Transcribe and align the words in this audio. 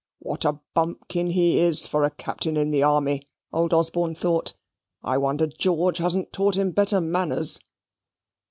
"What 0.17 0.45
a 0.45 0.59
bumpkin 0.73 1.29
he 1.29 1.59
is 1.59 1.85
for 1.85 2.03
a 2.05 2.09
Captain 2.09 2.57
in 2.57 2.69
the 2.69 2.81
army," 2.81 3.21
old 3.53 3.71
Osborne 3.71 4.15
thought. 4.15 4.55
"I 5.03 5.19
wonder 5.19 5.45
George 5.45 5.99
hasn't 5.99 6.33
taught 6.33 6.55
him 6.57 6.71
better 6.71 6.99
manners." 6.99 7.59